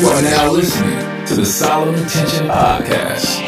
You 0.00 0.08
are 0.08 0.22
now 0.22 0.50
listening 0.50 1.26
to 1.26 1.34
the 1.36 1.46
Solomon 1.46 1.94
Tention 2.08 2.48
Podcast. 2.48 3.40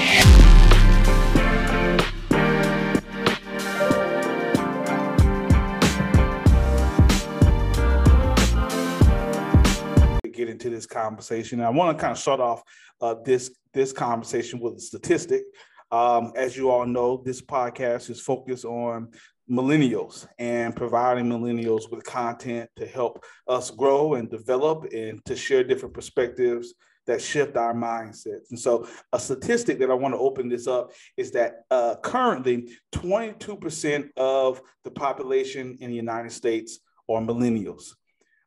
Get 10.32 10.48
into 10.48 10.70
this 10.70 10.86
conversation. 10.86 11.60
I 11.60 11.70
want 11.70 11.98
to 11.98 12.00
kind 12.00 12.12
of 12.12 12.18
start 12.18 12.38
off 12.38 12.62
uh, 13.00 13.16
this 13.24 13.50
this 13.74 13.92
conversation 13.92 14.60
with 14.60 14.76
a 14.76 14.80
statistic. 14.80 15.42
Um, 15.90 16.32
as 16.36 16.56
you 16.56 16.70
all 16.70 16.86
know, 16.86 17.22
this 17.24 17.42
podcast 17.42 18.08
is 18.08 18.20
focused 18.20 18.64
on 18.64 19.10
millennials 19.50 20.26
and 20.38 20.74
providing 20.74 21.26
millennials 21.26 21.90
with 21.90 22.04
content 22.04 22.68
to 22.76 22.86
help 22.86 23.24
us 23.48 23.70
grow 23.70 24.14
and 24.14 24.30
develop 24.30 24.86
and 24.92 25.24
to 25.24 25.36
share 25.36 25.62
different 25.62 25.94
perspectives 25.94 26.74
that 27.06 27.22
shift 27.22 27.56
our 27.56 27.72
mindsets. 27.72 28.50
And 28.50 28.58
so, 28.58 28.88
a 29.12 29.20
statistic 29.20 29.78
that 29.78 29.90
I 29.90 29.94
want 29.94 30.14
to 30.14 30.18
open 30.18 30.48
this 30.48 30.66
up 30.66 30.92
is 31.16 31.30
that 31.32 31.64
uh, 31.70 31.96
currently 32.02 32.70
22% 32.92 34.08
of 34.16 34.60
the 34.84 34.90
population 34.90 35.78
in 35.80 35.90
the 35.90 35.96
United 35.96 36.32
States 36.32 36.80
are 37.08 37.20
millennials. 37.20 37.92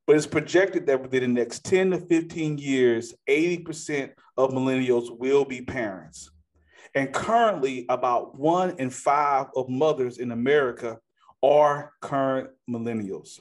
But 0.05 0.17
it's 0.17 0.27
projected 0.27 0.87
that 0.87 1.01
within 1.01 1.21
the 1.21 1.39
next 1.39 1.63
10 1.65 1.91
to 1.91 1.99
15 1.99 2.57
years, 2.57 3.13
80% 3.29 4.11
of 4.37 4.51
millennials 4.51 5.17
will 5.17 5.45
be 5.45 5.61
parents. 5.61 6.31
And 6.95 7.13
currently, 7.13 7.85
about 7.89 8.37
one 8.37 8.75
in 8.79 8.89
five 8.89 9.47
of 9.55 9.69
mothers 9.69 10.17
in 10.17 10.31
America 10.31 10.99
are 11.43 11.93
current 12.01 12.49
millennials. 12.69 13.39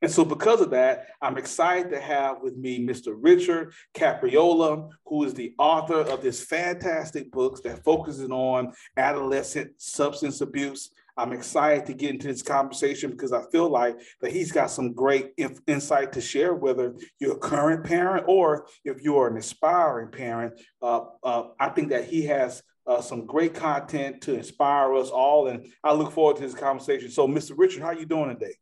And 0.00 0.10
so, 0.10 0.24
because 0.24 0.60
of 0.60 0.70
that, 0.70 1.08
I'm 1.20 1.38
excited 1.38 1.90
to 1.90 2.00
have 2.00 2.40
with 2.40 2.56
me 2.56 2.86
Mr. 2.86 3.16
Richard 3.16 3.72
Capriola, 3.94 4.90
who 5.06 5.24
is 5.24 5.34
the 5.34 5.54
author 5.58 6.00
of 6.00 6.22
this 6.22 6.44
fantastic 6.44 7.32
book 7.32 7.62
that 7.64 7.82
focuses 7.82 8.30
on 8.30 8.72
adolescent 8.96 9.72
substance 9.78 10.40
abuse. 10.40 10.90
I'm 11.16 11.32
excited 11.32 11.84
to 11.86 11.94
get 11.94 12.10
into 12.10 12.28
this 12.28 12.42
conversation 12.42 13.10
because 13.10 13.32
I 13.32 13.42
feel 13.50 13.68
like 13.68 13.98
that 14.20 14.30
he's 14.30 14.52
got 14.52 14.70
some 14.70 14.92
great 14.92 15.32
inf- 15.36 15.58
insight 15.66 16.12
to 16.12 16.20
share, 16.20 16.54
whether 16.54 16.94
you're 17.18 17.34
a 17.34 17.38
current 17.38 17.84
parent 17.84 18.26
or 18.28 18.68
if 18.84 19.02
you 19.02 19.18
are 19.18 19.26
an 19.26 19.36
aspiring 19.36 20.12
parent. 20.12 20.60
Uh, 20.80 21.00
uh, 21.24 21.48
I 21.58 21.70
think 21.70 21.88
that 21.88 22.04
he 22.04 22.24
has 22.26 22.62
uh, 22.88 23.02
some 23.02 23.26
great 23.26 23.54
content 23.54 24.22
to 24.22 24.34
inspire 24.34 24.94
us 24.94 25.10
all. 25.10 25.48
And 25.48 25.66
I 25.84 25.92
look 25.92 26.12
forward 26.12 26.36
to 26.36 26.42
this 26.42 26.54
conversation. 26.54 27.10
So, 27.10 27.28
Mr. 27.28 27.52
Richard, 27.56 27.82
how 27.82 27.88
are 27.88 27.98
you 27.98 28.06
doing 28.06 28.30
today? 28.30 28.54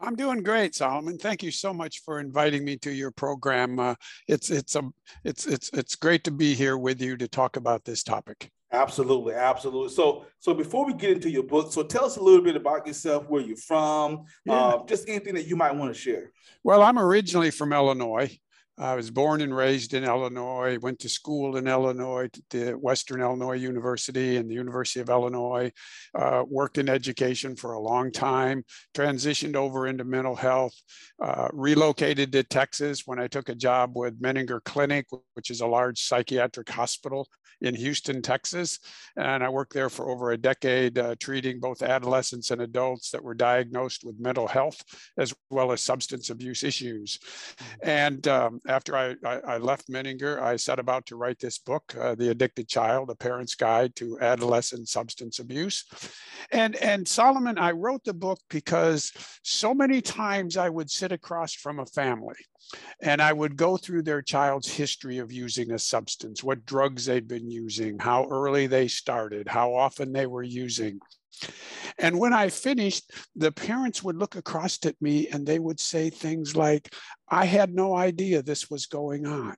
I'm 0.00 0.16
doing 0.16 0.42
great, 0.42 0.74
Solomon. 0.74 1.16
Thank 1.16 1.44
you 1.44 1.52
so 1.52 1.72
much 1.72 2.02
for 2.04 2.18
inviting 2.18 2.64
me 2.64 2.76
to 2.78 2.90
your 2.90 3.12
program. 3.12 3.78
Uh, 3.78 3.94
it's 4.26 4.50
it's 4.50 4.74
a 4.74 4.82
it's 5.22 5.46
it's 5.46 5.70
it's 5.72 5.94
great 5.94 6.24
to 6.24 6.32
be 6.32 6.54
here 6.54 6.76
with 6.76 7.00
you 7.00 7.16
to 7.16 7.28
talk 7.28 7.56
about 7.56 7.84
this 7.84 8.02
topic. 8.02 8.50
Absolutely, 8.72 9.34
absolutely. 9.34 9.90
So, 9.90 10.24
so 10.38 10.54
before 10.54 10.86
we 10.86 10.94
get 10.94 11.10
into 11.10 11.30
your 11.30 11.42
book, 11.42 11.72
so 11.72 11.82
tell 11.82 12.06
us 12.06 12.16
a 12.16 12.22
little 12.22 12.42
bit 12.42 12.56
about 12.56 12.86
yourself, 12.86 13.28
where 13.28 13.42
you're 13.42 13.54
from, 13.54 14.24
yeah. 14.46 14.54
uh, 14.54 14.86
just 14.86 15.08
anything 15.08 15.34
that 15.34 15.46
you 15.46 15.56
might 15.56 15.76
want 15.76 15.94
to 15.94 16.00
share. 16.00 16.32
Well, 16.64 16.82
I'm 16.82 16.98
originally 16.98 17.50
from 17.50 17.72
Illinois. 17.72 18.36
I 18.82 18.96
was 18.96 19.12
born 19.12 19.42
and 19.42 19.54
raised 19.54 19.94
in 19.94 20.02
Illinois, 20.02 20.76
went 20.76 20.98
to 21.00 21.08
school 21.08 21.56
in 21.56 21.68
Illinois, 21.68 22.28
to 22.50 22.74
Western 22.74 23.20
Illinois 23.20 23.52
University 23.52 24.36
and 24.38 24.50
the 24.50 24.54
University 24.54 24.98
of 24.98 25.08
Illinois, 25.08 25.70
uh, 26.16 26.42
worked 26.48 26.78
in 26.78 26.88
education 26.88 27.54
for 27.54 27.74
a 27.74 27.80
long 27.80 28.10
time, 28.10 28.64
transitioned 28.92 29.54
over 29.54 29.86
into 29.86 30.02
mental 30.02 30.34
health, 30.34 30.74
uh, 31.22 31.46
relocated 31.52 32.32
to 32.32 32.42
Texas 32.42 33.02
when 33.06 33.20
I 33.20 33.28
took 33.28 33.48
a 33.48 33.54
job 33.54 33.92
with 33.94 34.20
Menninger 34.20 34.62
Clinic, 34.64 35.06
which 35.34 35.50
is 35.50 35.60
a 35.60 35.66
large 35.66 36.00
psychiatric 36.00 36.68
hospital 36.68 37.28
in 37.62 37.74
Houston, 37.74 38.20
Texas. 38.20 38.78
And 39.16 39.42
I 39.42 39.48
worked 39.48 39.72
there 39.72 39.88
for 39.88 40.10
over 40.10 40.32
a 40.32 40.36
decade, 40.36 40.98
uh, 40.98 41.14
treating 41.20 41.60
both 41.60 41.82
adolescents 41.82 42.50
and 42.50 42.60
adults 42.60 43.10
that 43.10 43.22
were 43.22 43.34
diagnosed 43.34 44.04
with 44.04 44.20
mental 44.20 44.48
health 44.48 44.82
as 45.16 45.32
well 45.50 45.72
as 45.72 45.80
substance 45.80 46.30
abuse 46.30 46.62
issues. 46.62 47.18
Mm-hmm. 47.18 47.88
And 47.88 48.28
um, 48.28 48.60
after 48.72 48.96
I, 48.96 49.14
I, 49.24 49.38
I, 49.54 49.58
left 49.58 49.90
Menninger, 49.90 50.40
I 50.40 50.56
set 50.56 50.78
about 50.78 51.06
to 51.06 51.16
write 51.16 51.38
this 51.38 51.58
book, 51.58 51.94
uh, 52.00 52.14
The 52.14 52.30
Addicted 52.30 52.68
Child, 52.68 53.10
A 53.10 53.14
Parent's 53.14 53.54
Guide 53.54 53.94
to 53.96 54.18
Adolescent 54.20 54.88
Substance 54.88 55.38
Abuse. 55.38 55.84
And, 56.50 56.74
and 56.76 57.06
Solomon, 57.06 57.58
I 57.58 57.72
wrote 57.72 58.02
the 58.04 58.14
book 58.14 58.40
because 58.48 59.12
so 59.42 59.74
many 59.74 60.00
times 60.00 60.56
I 60.56 60.70
would 60.70 60.90
sit 60.90 61.12
across 61.12 61.52
from 61.52 61.78
a 61.78 61.86
family 61.86 62.34
and 63.02 63.20
I 63.20 63.32
would 63.32 63.56
go 63.56 63.76
through 63.76 64.02
their 64.02 64.22
child's 64.22 64.72
history 64.72 65.18
of 65.18 65.30
using 65.30 65.72
a 65.72 65.78
substance, 65.78 66.42
what 66.42 66.64
drugs 66.64 67.04
they'd 67.04 67.28
been 67.28 67.50
using, 67.50 67.98
how 67.98 68.26
early 68.30 68.66
they 68.66 68.88
started, 68.88 69.48
how 69.48 69.74
often 69.74 70.12
they 70.12 70.26
were 70.26 70.42
using. 70.42 70.98
And 71.98 72.18
when 72.18 72.32
I 72.32 72.48
finished, 72.48 73.12
the 73.36 73.52
parents 73.52 74.02
would 74.02 74.16
look 74.16 74.36
across 74.36 74.78
at 74.86 75.00
me 75.00 75.28
and 75.28 75.46
they 75.46 75.58
would 75.58 75.80
say 75.80 76.10
things 76.10 76.56
like, 76.56 76.94
I 77.28 77.44
had 77.44 77.74
no 77.74 77.96
idea 77.96 78.42
this 78.42 78.70
was 78.70 78.86
going 78.86 79.26
on. 79.26 79.56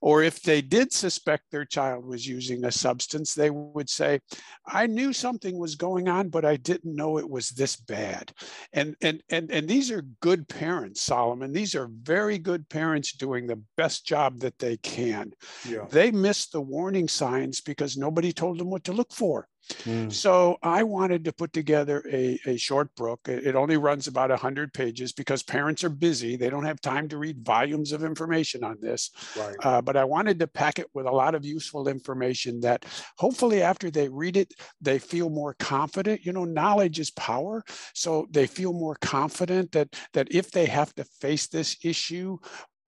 Or 0.00 0.22
if 0.22 0.42
they 0.42 0.60
did 0.60 0.92
suspect 0.92 1.44
their 1.50 1.64
child 1.64 2.04
was 2.04 2.26
using 2.26 2.64
a 2.64 2.72
substance, 2.72 3.34
they 3.34 3.50
would 3.50 3.88
say, 3.88 4.20
I 4.66 4.86
knew 4.86 5.12
something 5.12 5.56
was 5.58 5.76
going 5.76 6.08
on, 6.08 6.28
but 6.28 6.44
I 6.44 6.56
didn't 6.56 6.94
know 6.94 7.18
it 7.18 7.28
was 7.28 7.50
this 7.50 7.76
bad. 7.76 8.32
And, 8.72 8.96
and, 9.00 9.22
and, 9.30 9.50
and 9.50 9.68
these 9.68 9.90
are 9.90 10.02
good 10.20 10.48
parents, 10.48 11.00
Solomon. 11.00 11.52
These 11.52 11.74
are 11.74 11.88
very 12.02 12.38
good 12.38 12.68
parents 12.68 13.12
doing 13.12 13.46
the 13.46 13.62
best 13.76 14.04
job 14.04 14.40
that 14.40 14.58
they 14.58 14.76
can. 14.78 15.32
Yeah. 15.66 15.86
They 15.90 16.10
missed 16.10 16.52
the 16.52 16.60
warning 16.60 17.08
signs 17.08 17.60
because 17.60 17.96
nobody 17.96 18.32
told 18.32 18.58
them 18.58 18.68
what 18.68 18.84
to 18.84 18.92
look 18.92 19.12
for. 19.12 19.48
Mm. 19.84 20.12
So 20.12 20.56
I 20.62 20.82
wanted 20.82 21.24
to 21.24 21.32
put 21.32 21.52
together 21.52 22.02
a, 22.10 22.38
a 22.46 22.56
short 22.56 22.94
book. 22.94 23.20
It 23.26 23.54
only 23.54 23.76
runs 23.76 24.06
about 24.06 24.30
100 24.30 24.72
pages 24.72 25.12
because 25.12 25.42
parents 25.42 25.84
are 25.84 25.88
busy. 25.88 26.36
They 26.36 26.50
don't 26.50 26.64
have 26.64 26.80
time 26.80 27.08
to 27.08 27.18
read 27.18 27.44
volumes 27.44 27.92
of 27.92 28.04
information 28.04 28.64
on 28.64 28.78
this. 28.80 29.10
Right. 29.36 29.56
Uh, 29.62 29.80
but 29.80 29.96
I 29.96 30.04
wanted 30.04 30.38
to 30.40 30.46
pack 30.46 30.78
it 30.78 30.88
with 30.94 31.06
a 31.06 31.10
lot 31.10 31.34
of 31.34 31.44
useful 31.44 31.88
information 31.88 32.60
that 32.60 32.84
hopefully 33.16 33.62
after 33.62 33.90
they 33.90 34.08
read 34.08 34.36
it, 34.36 34.52
they 34.80 34.98
feel 34.98 35.30
more 35.30 35.54
confident. 35.54 36.24
You 36.24 36.32
know, 36.32 36.44
knowledge 36.44 36.98
is 36.98 37.10
power. 37.10 37.64
So 37.94 38.26
they 38.30 38.46
feel 38.46 38.72
more 38.72 38.96
confident 39.00 39.72
that, 39.72 39.94
that 40.12 40.28
if 40.30 40.50
they 40.50 40.66
have 40.66 40.94
to 40.94 41.04
face 41.04 41.46
this 41.46 41.76
issue 41.82 42.38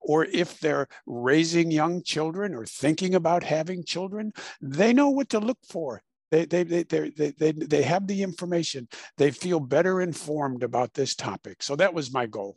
or 0.01 0.27
if 0.27 0.61
they're 0.61 0.87
raising 1.07 1.71
young 1.71 2.03
children 2.03 2.55
or 2.55 2.67
thinking 2.67 3.15
about 3.15 3.43
having 3.43 3.85
children, 3.85 4.33
they 4.61 4.93
know 4.93 5.09
what 5.09 5.31
to 5.31 5.39
look 5.39 5.59
for. 5.69 6.03
They, 6.35 6.65
they, 6.65 6.83
they, 6.83 7.11
they, 7.11 7.31
they, 7.31 7.53
they 7.53 7.83
have 7.83 8.07
the 8.07 8.23
information. 8.23 8.89
They 9.19 9.31
feel 9.31 9.61
better 9.61 10.01
informed 10.01 10.65
about 10.65 10.95
this 10.95 11.15
topic. 11.15 11.63
So 11.63 11.77
that 11.77 11.95
was 11.95 12.13
my 12.13 12.27
goal. 12.27 12.57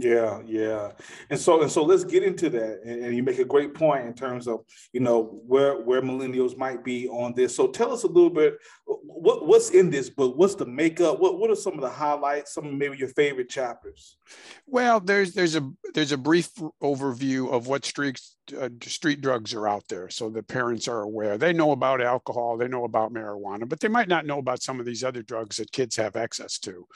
Yeah, 0.00 0.40
yeah, 0.46 0.92
and 1.28 1.40
so 1.40 1.62
and 1.62 1.70
so 1.70 1.82
let's 1.82 2.04
get 2.04 2.22
into 2.22 2.48
that. 2.50 2.80
And, 2.84 3.04
and, 3.06 3.16
you 3.16 3.22
make 3.24 3.40
a 3.40 3.44
great 3.44 3.74
point 3.74 4.06
in 4.06 4.14
terms 4.14 4.46
of 4.46 4.60
you 4.92 5.00
know 5.00 5.40
where 5.46 5.80
where 5.80 6.00
millennials 6.02 6.56
might 6.56 6.84
be 6.84 7.08
on 7.08 7.34
this. 7.34 7.56
So 7.56 7.66
tell 7.66 7.92
us 7.92 8.04
a 8.04 8.06
little 8.06 8.30
bit 8.30 8.58
what 8.84 9.46
what's 9.46 9.70
in 9.70 9.90
this 9.90 10.08
book. 10.08 10.36
What's 10.36 10.54
the 10.54 10.66
makeup? 10.66 11.18
What 11.18 11.38
what 11.38 11.50
are 11.50 11.56
some 11.56 11.74
of 11.74 11.80
the 11.80 11.90
highlights? 11.90 12.54
Some 12.54 12.66
of 12.66 12.74
maybe 12.74 12.96
your 12.96 13.08
favorite 13.08 13.48
chapters. 13.48 14.16
Well, 14.66 15.00
there's 15.00 15.34
there's 15.34 15.56
a 15.56 15.68
there's 15.94 16.12
a 16.12 16.18
brief 16.18 16.54
overview 16.82 17.50
of 17.50 17.66
what 17.66 17.84
streaks 17.84 18.36
uh, 18.56 18.68
street 18.82 19.20
drugs 19.20 19.52
are 19.52 19.68
out 19.68 19.86
there 19.88 20.08
so 20.08 20.30
the 20.30 20.42
parents 20.42 20.88
are 20.88 21.02
aware 21.02 21.36
they 21.36 21.52
know 21.52 21.72
about 21.72 22.00
alcohol 22.00 22.56
they 22.56 22.68
know 22.68 22.84
about 22.84 23.12
marijuana 23.12 23.68
but 23.68 23.80
they 23.80 23.88
might 23.88 24.08
not 24.08 24.26
know 24.26 24.38
about 24.38 24.62
some 24.62 24.80
of 24.80 24.86
these 24.86 25.04
other 25.04 25.22
drugs 25.22 25.56
that 25.56 25.70
kids 25.72 25.96
have 25.96 26.16
access 26.16 26.58
to 26.58 26.86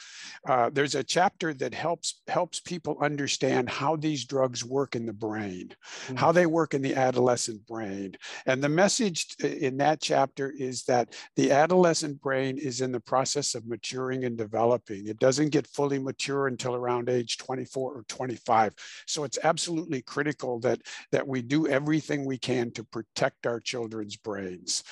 uh, 0.48 0.70
there's 0.72 0.94
a 0.94 1.04
chapter 1.04 1.52
that 1.52 1.74
helps 1.74 2.22
helps 2.28 2.60
people 2.60 2.91
understand 3.00 3.68
how 3.68 3.96
these 3.96 4.24
drugs 4.24 4.64
work 4.64 4.94
in 4.94 5.06
the 5.06 5.12
brain 5.12 5.68
mm-hmm. 5.70 6.16
how 6.16 6.32
they 6.32 6.46
work 6.46 6.74
in 6.74 6.82
the 6.82 6.94
adolescent 6.94 7.64
brain 7.66 8.14
and 8.46 8.62
the 8.62 8.68
message 8.68 9.34
in 9.42 9.76
that 9.76 10.00
chapter 10.00 10.52
is 10.58 10.84
that 10.84 11.14
the 11.36 11.50
adolescent 11.50 12.20
brain 12.20 12.58
is 12.58 12.80
in 12.80 12.92
the 12.92 13.00
process 13.00 13.54
of 13.54 13.66
maturing 13.66 14.24
and 14.24 14.36
developing 14.36 15.06
it 15.06 15.18
doesn't 15.18 15.50
get 15.50 15.66
fully 15.66 15.98
mature 15.98 16.46
until 16.46 16.74
around 16.74 17.08
age 17.08 17.38
24 17.38 17.92
or 17.92 18.02
25 18.08 18.74
so 19.06 19.24
it's 19.24 19.38
absolutely 19.42 20.02
critical 20.02 20.58
that 20.60 20.80
that 21.10 21.26
we 21.26 21.42
do 21.42 21.66
everything 21.68 22.24
we 22.24 22.38
can 22.38 22.70
to 22.72 22.84
protect 22.84 23.46
our 23.46 23.60
children's 23.60 24.16
brains. 24.16 24.82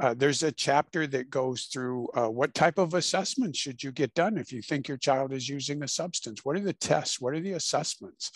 Uh, 0.00 0.14
there's 0.14 0.42
a 0.42 0.52
chapter 0.52 1.06
that 1.06 1.30
goes 1.30 1.64
through 1.64 2.08
uh, 2.14 2.28
what 2.28 2.54
type 2.54 2.78
of 2.78 2.94
assessments 2.94 3.58
should 3.58 3.82
you 3.82 3.92
get 3.92 4.14
done 4.14 4.38
if 4.38 4.52
you 4.52 4.62
think 4.62 4.88
your 4.88 4.96
child 4.96 5.32
is 5.32 5.48
using 5.48 5.82
a 5.82 5.88
substance? 5.88 6.44
What 6.44 6.56
are 6.56 6.60
the 6.60 6.72
tests? 6.72 7.20
What 7.20 7.34
are 7.34 7.40
the 7.40 7.45
assessments? 7.52 8.32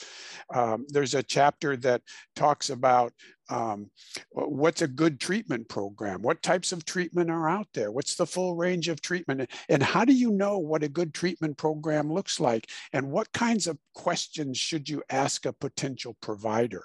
Um, 0.54 0.86
there's 0.88 1.14
a 1.14 1.22
chapter 1.22 1.76
that 1.78 2.02
talks 2.36 2.70
about 2.70 3.12
Um, 3.50 3.90
what's 4.30 4.82
a 4.82 4.88
good 4.88 5.20
treatment 5.20 5.68
program? 5.68 6.22
What 6.22 6.42
types 6.42 6.72
of 6.72 6.84
treatment 6.84 7.30
are 7.30 7.48
out 7.48 7.66
there? 7.74 7.90
What's 7.90 8.14
the 8.14 8.26
full 8.26 8.54
range 8.54 8.88
of 8.88 9.00
treatment? 9.00 9.50
And 9.68 9.82
how 9.82 10.04
do 10.04 10.12
you 10.12 10.30
know 10.30 10.58
what 10.58 10.82
a 10.82 10.88
good 10.88 11.12
treatment 11.12 11.58
program 11.58 12.12
looks 12.12 12.38
like? 12.40 12.70
And 12.92 13.10
what 13.10 13.32
kinds 13.32 13.66
of 13.66 13.78
questions 13.94 14.56
should 14.56 14.88
you 14.88 15.02
ask 15.10 15.46
a 15.46 15.52
potential 15.52 16.16
provider? 16.20 16.84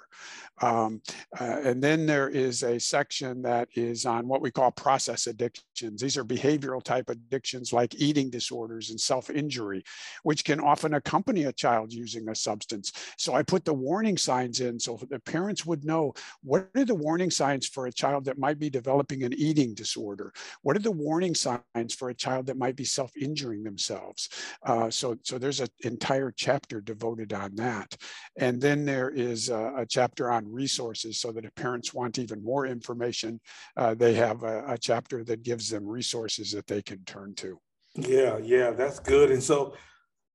Um, 0.60 1.02
uh, 1.38 1.60
and 1.62 1.82
then 1.82 2.06
there 2.06 2.28
is 2.28 2.62
a 2.62 2.80
section 2.80 3.42
that 3.42 3.68
is 3.74 4.06
on 4.06 4.26
what 4.26 4.42
we 4.42 4.50
call 4.50 4.70
process 4.72 5.26
addictions. 5.26 6.00
These 6.00 6.16
are 6.16 6.24
behavioral 6.24 6.82
type 6.82 7.10
addictions 7.10 7.72
like 7.72 7.94
eating 7.94 8.30
disorders 8.30 8.90
and 8.90 9.00
self-injury, 9.00 9.84
which 10.24 10.44
can 10.44 10.60
often 10.60 10.94
accompany 10.94 11.44
a 11.44 11.52
child 11.52 11.92
using 11.92 12.28
a 12.28 12.34
substance. 12.34 12.92
So 13.16 13.34
I 13.34 13.42
put 13.42 13.64
the 13.64 13.74
warning 13.74 14.16
signs 14.16 14.60
in 14.60 14.80
so 14.80 14.98
the 15.08 15.20
parents 15.20 15.64
would 15.66 15.84
know 15.84 16.14
what 16.42 16.55
are 16.56 16.84
the 16.84 16.94
warning 16.94 17.30
signs 17.30 17.66
for 17.66 17.86
a 17.86 17.92
child 17.92 18.24
that 18.24 18.38
might 18.38 18.58
be 18.58 18.70
developing 18.70 19.22
an 19.22 19.32
eating 19.34 19.74
disorder? 19.74 20.32
What 20.62 20.76
are 20.76 20.80
the 20.80 20.90
warning 20.90 21.34
signs 21.34 21.94
for 21.94 22.10
a 22.10 22.14
child 22.14 22.46
that 22.46 22.58
might 22.58 22.76
be 22.76 22.84
self-injuring 22.84 23.62
themselves? 23.62 24.28
Uh, 24.62 24.90
so, 24.90 25.16
so 25.22 25.38
there's 25.38 25.60
an 25.60 25.68
entire 25.82 26.30
chapter 26.30 26.80
devoted 26.80 27.32
on 27.32 27.54
that. 27.56 27.96
And 28.38 28.60
then 28.60 28.84
there 28.84 29.10
is 29.10 29.48
a, 29.48 29.72
a, 29.78 29.86
chapter 29.86 30.30
on 30.30 30.50
resources 30.50 31.20
so 31.20 31.32
that 31.32 31.44
if 31.44 31.54
parents 31.54 31.94
want 31.94 32.18
even 32.18 32.42
more 32.42 32.66
information, 32.66 33.40
uh, 33.76 33.94
they 33.94 34.14
have 34.14 34.42
a, 34.42 34.64
a 34.68 34.78
chapter 34.78 35.24
that 35.24 35.42
gives 35.42 35.70
them 35.70 35.86
resources 35.86 36.52
that 36.52 36.66
they 36.66 36.82
can 36.82 37.04
turn 37.04 37.34
to. 37.36 37.58
Yeah, 37.94 38.38
yeah, 38.38 38.70
that's 38.70 38.98
good. 38.98 39.30
And 39.30 39.42
so, 39.42 39.74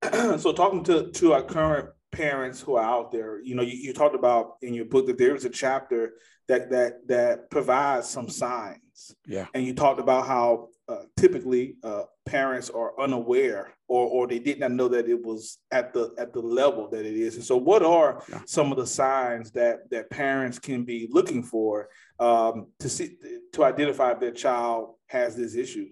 so 0.12 0.52
talking 0.52 0.84
to 0.86 1.12
to 1.12 1.34
our 1.34 1.44
current 1.44 1.90
parents 2.12 2.62
who 2.62 2.76
are 2.76 2.84
out 2.84 3.12
there, 3.12 3.42
you 3.42 3.56
know, 3.56 3.64
you, 3.64 3.78
you 3.78 3.94
talked 3.94 4.16
about 4.16 4.58
in 4.62 4.74
your 4.74 4.86
book 4.86 5.08
that 5.08 5.18
there 5.18 5.36
is 5.36 5.46
a 5.46 5.50
chapter 5.50 6.14
that 6.48 6.70
that 6.70 7.08
that 7.08 7.50
provides 7.50 8.10
some 8.10 8.30
signs. 8.30 9.16
Yeah. 9.26 9.48
And 9.54 9.66
you 9.66 9.74
talked 9.74 10.00
about 10.00 10.28
how 10.28 10.70
uh, 10.88 11.04
typically 11.18 11.78
uh, 11.84 12.04
parents 12.26 12.70
are 12.70 13.00
unaware 13.00 13.74
or 13.88 14.06
or 14.08 14.28
they 14.28 14.40
did 14.40 14.60
not 14.60 14.72
know 14.72 14.88
that 14.90 15.08
it 15.08 15.24
was 15.24 15.60
at 15.72 15.94
the 15.94 16.14
at 16.18 16.34
the 16.34 16.42
level 16.42 16.90
that 16.90 17.06
it 17.06 17.16
is. 17.16 17.36
And 17.36 17.44
so, 17.44 17.56
what 17.58 17.84
are 17.84 18.24
yeah. 18.30 18.42
some 18.46 18.72
of 18.72 18.78
the 18.78 18.88
signs 18.88 19.52
that 19.52 19.90
that 19.92 20.10
parents 20.10 20.60
can 20.60 20.84
be 20.84 21.08
looking 21.10 21.44
for 21.44 21.90
um, 22.20 22.68
to 22.80 22.90
see 22.90 23.16
to 23.54 23.64
identify 23.64 24.12
if 24.12 24.20
their 24.20 24.32
child 24.32 24.96
has 25.08 25.36
this 25.36 25.56
issue? 25.56 25.90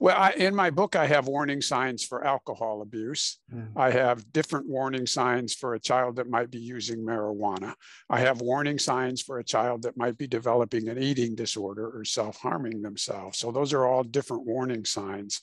Well, 0.00 0.16
I, 0.16 0.32
in 0.32 0.54
my 0.54 0.70
book, 0.70 0.96
I 0.96 1.06
have 1.06 1.28
warning 1.28 1.60
signs 1.60 2.04
for 2.04 2.24
alcohol 2.24 2.82
abuse. 2.82 3.38
Mm. 3.54 3.68
I 3.76 3.90
have 3.90 4.32
different 4.32 4.68
warning 4.68 5.06
signs 5.06 5.54
for 5.54 5.74
a 5.74 5.80
child 5.80 6.16
that 6.16 6.28
might 6.28 6.50
be 6.50 6.58
using 6.58 6.98
marijuana. 6.98 7.74
I 8.10 8.20
have 8.20 8.40
warning 8.40 8.78
signs 8.78 9.22
for 9.22 9.38
a 9.38 9.44
child 9.44 9.82
that 9.82 9.96
might 9.96 10.18
be 10.18 10.26
developing 10.26 10.88
an 10.88 11.00
eating 11.00 11.34
disorder 11.34 11.96
or 11.96 12.04
self 12.04 12.38
harming 12.38 12.82
themselves. 12.82 13.38
So, 13.38 13.52
those 13.52 13.72
are 13.72 13.86
all 13.86 14.02
different 14.02 14.46
warning 14.46 14.84
signs. 14.84 15.40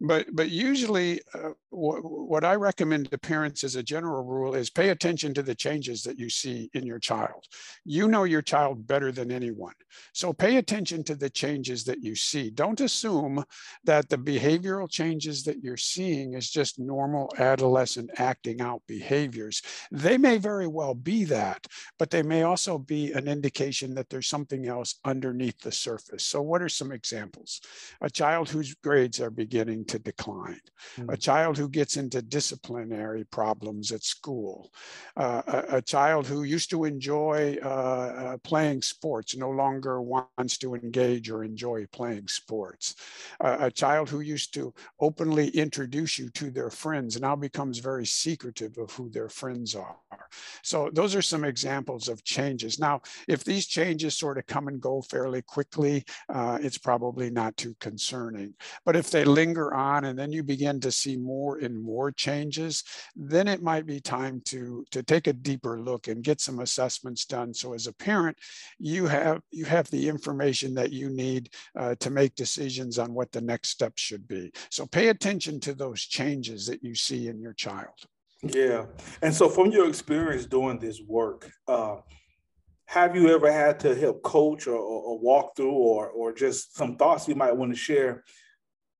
But, 0.00 0.26
but 0.32 0.50
usually, 0.50 1.20
uh, 1.34 1.50
what 1.70 2.44
I 2.44 2.54
recommend 2.54 3.10
to 3.10 3.18
parents 3.18 3.64
as 3.64 3.76
a 3.76 3.82
general 3.82 4.24
rule 4.24 4.54
is 4.54 4.70
pay 4.70 4.90
attention 4.90 5.34
to 5.34 5.42
the 5.42 5.54
changes 5.54 6.02
that 6.04 6.18
you 6.18 6.30
see 6.30 6.70
in 6.74 6.86
your 6.86 6.98
child. 6.98 7.44
You 7.84 8.08
know 8.08 8.24
your 8.24 8.42
child 8.42 8.86
better 8.86 9.12
than 9.12 9.30
anyone. 9.30 9.74
So 10.12 10.32
pay 10.32 10.56
attention 10.56 11.04
to 11.04 11.14
the 11.14 11.30
changes 11.30 11.84
that 11.84 12.02
you 12.02 12.14
see. 12.14 12.50
Don't 12.50 12.80
assume 12.80 13.44
that 13.84 14.08
the 14.08 14.16
behavioral 14.18 14.90
changes 14.90 15.44
that 15.44 15.62
you're 15.62 15.76
seeing 15.76 16.34
is 16.34 16.50
just 16.50 16.78
normal 16.78 17.32
adolescent 17.38 18.10
acting 18.16 18.60
out 18.60 18.82
behaviors. 18.86 19.62
They 19.90 20.18
may 20.18 20.38
very 20.38 20.66
well 20.66 20.94
be 20.94 21.24
that, 21.24 21.66
but 21.98 22.10
they 22.10 22.22
may 22.22 22.42
also 22.42 22.78
be 22.78 23.12
an 23.12 23.28
indication 23.28 23.94
that 23.94 24.08
there's 24.08 24.28
something 24.28 24.66
else 24.66 24.98
underneath 25.04 25.60
the 25.60 25.72
surface. 25.72 26.24
So 26.24 26.42
what 26.42 26.62
are 26.62 26.68
some 26.68 26.92
examples? 26.92 27.60
A 28.00 28.10
child 28.10 28.48
whose 28.48 28.74
grades 28.74 29.20
are 29.20 29.30
beginning 29.30 29.84
to 29.88 29.98
decline, 29.98 30.60
mm-hmm. 30.96 31.10
a 31.10 31.16
child 31.16 31.56
who 31.56 31.68
gets 31.68 31.96
into 31.96 32.22
disciplinary 32.22 33.24
problems 33.24 33.92
at 33.92 34.02
school, 34.02 34.70
uh, 35.16 35.42
a, 35.46 35.76
a, 35.76 35.82
child 35.82 36.26
who 36.26 36.42
used 36.42 36.70
to 36.70 36.84
enjoy 36.84 37.56
uh, 37.62 37.66
uh, 37.68 38.36
playing 38.38 38.82
sports 38.82 39.36
no 39.36 39.50
longer 39.50 40.02
wants 40.02 40.58
to 40.58 40.74
engage 40.74 41.30
or 41.30 41.44
enjoy 41.44 41.86
playing 41.92 42.26
sports, 42.28 42.94
a 43.40 43.70
child 43.70 44.08
who 44.08 44.20
used 44.20 44.52
to 44.54 44.74
openly 45.00 45.48
introduce 45.48 46.18
you 46.18 46.28
to 46.30 46.50
their 46.50 46.70
friends 46.70 47.20
now 47.20 47.36
becomes 47.36 47.78
very 47.78 48.06
secretive 48.06 48.76
of 48.78 48.90
who 48.92 49.08
their 49.10 49.28
friends 49.28 49.74
are. 49.74 49.96
So 50.62 50.90
those 50.92 51.14
are 51.14 51.22
some 51.22 51.44
examples 51.44 52.08
of 52.08 52.24
changes. 52.24 52.78
Now, 52.78 53.02
if 53.28 53.44
these 53.44 53.66
changes 53.66 54.16
sort 54.16 54.38
of 54.38 54.46
come 54.46 54.68
and 54.68 54.80
go 54.80 55.02
fairly 55.02 55.42
quickly, 55.42 56.04
uh, 56.28 56.58
it's 56.60 56.78
probably 56.78 57.30
not 57.30 57.56
too 57.56 57.76
concerning. 57.80 58.54
But 58.84 58.96
if 58.96 59.10
they 59.10 59.24
linger 59.24 59.74
on 59.76 60.04
and 60.06 60.18
then 60.18 60.32
you 60.32 60.42
begin 60.42 60.80
to 60.80 60.90
see 60.90 61.16
more 61.16 61.58
and 61.58 61.80
more 61.80 62.10
changes, 62.10 62.82
then 63.14 63.46
it 63.46 63.62
might 63.62 63.86
be 63.86 64.00
time 64.00 64.40
to, 64.46 64.84
to 64.90 65.02
take 65.02 65.26
a 65.26 65.32
deeper 65.32 65.80
look 65.80 66.08
and 66.08 66.24
get 66.24 66.40
some 66.40 66.60
assessments 66.60 67.24
done. 67.26 67.52
So 67.54 67.74
as 67.74 67.86
a 67.86 67.92
parent, 67.92 68.38
you 68.78 69.06
have, 69.06 69.40
you 69.50 69.64
have 69.66 69.88
the 69.90 70.08
information 70.08 70.74
that 70.74 70.92
you 70.92 71.10
need 71.10 71.50
uh, 71.78 71.94
to 72.00 72.10
make 72.10 72.34
decisions 72.34 72.98
on 72.98 73.14
what 73.14 73.30
the 73.32 73.40
next 73.40 73.68
steps 73.70 74.02
should 74.02 74.26
be. 74.26 74.50
So 74.70 74.86
pay 74.86 75.08
attention 75.08 75.60
to 75.60 75.74
those 75.74 76.00
changes 76.00 76.66
that 76.66 76.82
you 76.82 76.94
see 76.94 77.28
in 77.28 77.40
your 77.40 77.52
child. 77.52 77.94
Yeah. 78.42 78.86
And 79.22 79.34
so 79.34 79.48
from 79.48 79.70
your 79.70 79.88
experience 79.88 80.46
doing 80.46 80.78
this 80.78 81.00
work, 81.06 81.50
uh, 81.68 81.96
have 82.86 83.16
you 83.16 83.34
ever 83.34 83.50
had 83.50 83.80
to 83.80 83.94
help 83.94 84.22
coach 84.22 84.66
or, 84.66 84.76
or, 84.76 85.02
or, 85.02 85.18
walk 85.18 85.56
through 85.56 85.72
or, 85.72 86.08
or 86.08 86.32
just 86.32 86.76
some 86.76 86.96
thoughts 86.96 87.26
you 87.26 87.34
might 87.34 87.56
want 87.56 87.72
to 87.72 87.78
share 87.78 88.22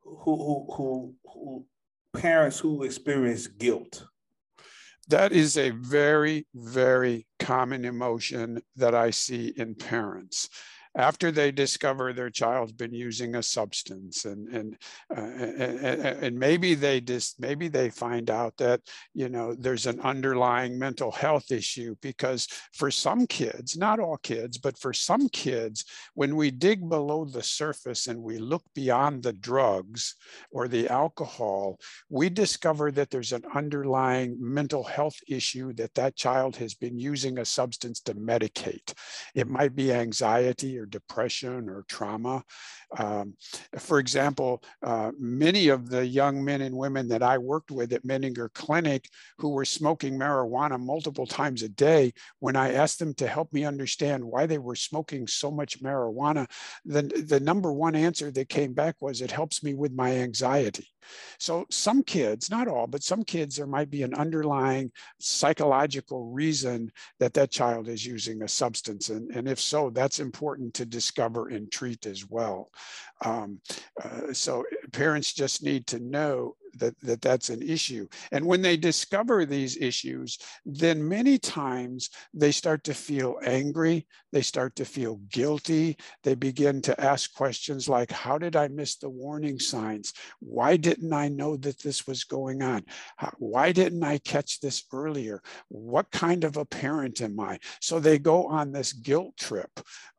who, 0.06 0.66
who, 0.74 1.14
who 1.24 1.66
parents 2.14 2.58
who 2.58 2.82
experience 2.82 3.46
guilt? 3.46 4.04
That 5.08 5.32
is 5.32 5.56
a 5.56 5.70
very, 5.70 6.46
very 6.54 7.26
common 7.38 7.84
emotion 7.84 8.60
that 8.76 8.94
I 8.94 9.10
see 9.10 9.52
in 9.56 9.74
parents 9.74 10.48
after 10.96 11.31
they 11.31 11.52
discover 11.52 12.12
their 12.12 12.31
child's 12.31 12.72
been 12.72 12.94
using 12.94 13.34
a 13.37 13.43
substance 13.43 14.25
and 14.25 14.48
and 14.48 14.76
uh, 15.16 15.20
and, 15.20 16.25
and, 16.25 16.38
maybe 16.38 16.75
they 16.75 17.00
just 17.00 17.38
maybe 17.40 17.69
they 17.69 17.90
find 17.90 18.31
out 18.31 18.56
that 18.56 18.81
you 19.14 19.28
know 19.28 19.54
there's 19.54 19.87
an 19.87 20.00
underlying 20.00 20.78
mental 20.78 21.10
health 21.10 21.50
issue 21.50 21.94
because 22.00 22.48
for 22.72 22.90
some 22.90 23.26
kids 23.26 23.76
not 23.76 24.00
all 24.00 24.16
kids 24.19 24.58
but 24.58 24.78
for 24.78 24.93
some 24.93 25.28
kids 25.28 25.84
when 26.14 26.34
we 26.37 26.50
dig 26.50 26.88
below 26.88 27.25
the 27.25 27.42
surface 27.42 28.06
and 28.06 28.20
we 28.20 28.38
look 28.38 28.64
beyond 28.75 29.22
the 29.22 29.32
drugs 29.32 30.14
or 30.50 30.69
the 30.69 30.88
alcohol 30.88 31.78
we 32.08 32.28
discover 32.28 32.90
that 32.90 33.10
there's 33.10 33.32
an 33.32 33.44
underlying 33.54 34.37
mental 34.38 34.84
health 34.84 35.16
issue 35.28 35.72
that 35.75 35.94
that 35.94 36.16
child 36.16 36.56
has 36.56 36.75
been 36.75 36.99
using 36.99 37.38
a 37.38 37.44
substance 37.44 38.00
to 38.00 38.14
medicate. 38.14 38.92
It 39.34 39.49
might 39.49 39.75
be 39.75 39.92
anxiety 39.92 40.78
or 40.78 40.85
depression 40.90 41.68
or 41.68 41.84
trauma. 41.88 42.42
Um, 42.99 43.34
for 43.78 43.99
example, 43.99 44.62
uh, 44.82 45.12
many 45.18 45.68
of 45.68 45.88
the 45.88 46.06
young 46.06 46.44
men 46.44 46.61
and 46.62 46.76
women 46.76 47.08
that 47.08 47.22
I 47.22 47.38
worked 47.38 47.70
with 47.70 47.92
at 47.92 48.04
Menninger 48.04 48.52
Clinic 48.54 49.08
who 49.38 49.50
were 49.50 49.64
smoking 49.64 50.18
marijuana 50.18 50.78
multiple 50.78 51.26
times 51.26 51.62
a 51.62 51.68
day, 51.68 52.12
when 52.38 52.56
I 52.56 52.75
asked 52.75 52.99
them 52.99 53.14
to 53.14 53.26
help 53.26 53.52
me 53.52 53.64
understand 53.64 54.25
why 54.25 54.46
they 54.46 54.58
were 54.58 54.76
smoking 54.76 55.26
so 55.26 55.50
much 55.50 55.82
marijuana, 55.82 56.49
the, 56.84 57.02
the 57.02 57.40
number 57.40 57.72
one 57.72 57.94
answer 57.94 58.30
that 58.30 58.49
came 58.49 58.72
back 58.72 58.96
was 59.00 59.20
it 59.20 59.30
helps 59.30 59.62
me 59.62 59.75
with 59.75 59.92
my 59.92 60.12
anxiety. 60.16 60.88
So 61.38 61.66
some 61.70 62.02
kids, 62.02 62.50
not 62.50 62.68
all, 62.68 62.86
but 62.86 63.02
some 63.02 63.22
kids, 63.22 63.56
there 63.56 63.66
might 63.66 63.90
be 63.90 64.02
an 64.02 64.14
underlying 64.14 64.90
psychological 65.18 66.26
reason 66.26 66.90
that 67.20 67.34
that 67.34 67.50
child 67.50 67.88
is 67.88 68.04
using 68.04 68.42
a 68.42 68.48
substance. 68.48 69.08
And, 69.08 69.30
and 69.30 69.48
if 69.48 69.60
so, 69.60 69.90
that's 69.90 70.20
important 70.20 70.75
to 70.75 70.86
discover 70.86 71.48
and 71.48 71.70
treat 71.70 72.06
as 72.06 72.28
well. 72.28 72.70
Um, 73.25 73.60
uh, 74.02 74.32
so 74.32 74.64
parents 74.92 75.32
just 75.32 75.62
need 75.62 75.86
to 75.88 75.98
know 75.98 76.56
that, 76.78 76.99
that 77.00 77.21
that's 77.21 77.49
an 77.49 77.62
issue. 77.62 78.06
And 78.33 78.45
when 78.45 78.62
they 78.62 78.76
discover 78.76 79.45
these 79.45 79.76
issues, 79.76 80.38
then 80.64 81.06
many 81.06 81.38
times 81.38 82.11
they 82.35 82.52
start 82.52 82.85
to 82.85 82.95
feel 82.95 83.37
angry, 83.45 84.06
they 84.33 84.42
start 84.42 84.76
to 84.76 84.85
feel 84.85 85.16
guilty, 85.30 85.97
they 86.23 86.35
begin 86.35 86.83
to 86.83 87.00
ask 87.00 87.35
questions 87.35 87.88
like, 87.88 88.11
How 88.11 88.38
did 88.38 88.56
I 88.56 88.68
miss 88.68 88.97
the 88.97 89.11
warning 89.11 89.59
signs? 89.59 90.12
Why 90.40 90.76
didn't 90.76 91.12
I 91.12 91.28
know 91.28 91.56
that 91.56 91.83
this 91.83 92.06
was 92.06 92.25
going 92.25 92.62
on? 92.62 92.85
Why 93.38 93.73
didn't 93.73 94.02
I 94.02 94.18
catch 94.18 94.61
this 94.61 94.85
earlier? 94.92 95.42
What 95.68 96.11
kind 96.11 96.45
of 96.45 96.56
a 96.56 96.64
parent 96.64 97.21
am 97.21 97.38
I? 97.40 97.59
So 97.80 97.99
they 97.99 98.18
go 98.18 98.47
on 98.47 98.73
this 98.73 98.92
guilt 98.92 99.37
trip. 99.37 99.71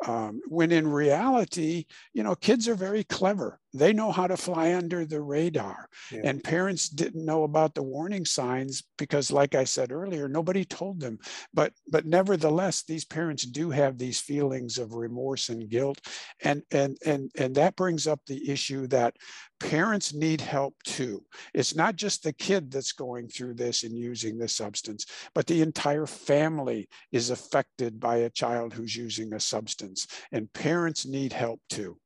Um, 0.05 0.41
when 0.47 0.71
in 0.71 0.87
reality, 0.87 1.85
you 2.13 2.23
know, 2.23 2.35
kids 2.35 2.67
are 2.67 2.75
very 2.75 3.03
clever 3.03 3.59
they 3.77 3.93
know 3.93 4.11
how 4.11 4.27
to 4.27 4.37
fly 4.37 4.73
under 4.73 5.05
the 5.05 5.21
radar. 5.21 5.89
Yeah. 6.11 6.21
And 6.23 6.43
parents 6.43 6.89
didn't 6.89 7.25
know 7.25 7.43
about 7.43 7.75
the 7.75 7.83
warning 7.83 8.25
signs 8.25 8.83
because, 8.97 9.31
like 9.31 9.55
I 9.55 9.63
said 9.63 9.91
earlier, 9.91 10.27
nobody 10.27 10.65
told 10.65 10.99
them. 10.99 11.19
But 11.53 11.73
but 11.89 12.05
nevertheless, 12.05 12.83
these 12.83 13.05
parents 13.05 13.43
do 13.43 13.69
have 13.69 13.97
these 13.97 14.19
feelings 14.19 14.77
of 14.77 14.93
remorse 14.93 15.49
and 15.49 15.69
guilt. 15.69 15.99
And 16.43 16.63
and 16.71 16.97
and 17.05 17.31
and 17.37 17.55
that 17.55 17.75
brings 17.75 18.07
up 18.07 18.21
the 18.25 18.49
issue 18.49 18.87
that 18.87 19.15
parents 19.59 20.13
need 20.13 20.41
help 20.41 20.75
too. 20.83 21.23
It's 21.53 21.75
not 21.75 21.95
just 21.95 22.23
the 22.23 22.33
kid 22.33 22.71
that's 22.71 22.91
going 22.91 23.27
through 23.27 23.55
this 23.55 23.83
and 23.83 23.97
using 23.97 24.37
this 24.37 24.53
substance, 24.53 25.05
but 25.33 25.47
the 25.47 25.61
entire 25.61 26.05
family 26.05 26.87
is 27.11 27.29
affected 27.29 27.99
by 27.99 28.17
a 28.17 28.29
child 28.29 28.73
who's 28.73 28.95
using 28.95 29.33
a 29.33 29.39
substance. 29.39 30.07
And 30.31 30.51
parents 30.53 31.05
need 31.05 31.33
help 31.33 31.61
too. 31.69 31.97